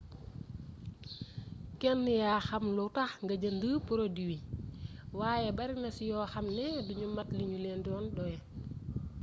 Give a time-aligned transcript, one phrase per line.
[1.79, 4.41] kenn yaa xam lu tax nga jënd produit
[5.17, 8.41] waaye barina ci yoo xamni duñu mat liñu leen di doyee